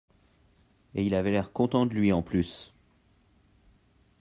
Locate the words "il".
1.05-1.13